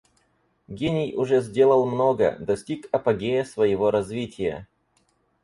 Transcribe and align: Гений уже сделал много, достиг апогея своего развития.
Гений 0.67 1.13
уже 1.15 1.41
сделал 1.41 1.85
много, 1.85 2.35
достиг 2.39 2.89
апогея 2.91 3.43
своего 3.43 3.91
развития. 3.91 4.67